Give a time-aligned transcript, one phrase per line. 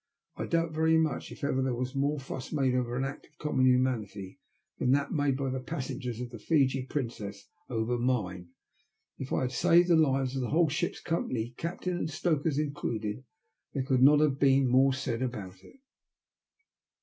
[0.35, 3.37] I doubt very much if ever there was more fuss made over an act of
[3.37, 4.39] common humanity
[4.79, 7.39] than that made by the passengers of the Fiji Princeu
[7.69, 8.49] over mine.
[9.19, 13.23] If I had saved the lives of the whole ship's company, captain and stokers included,
[13.75, 15.79] there could not have been more said about it.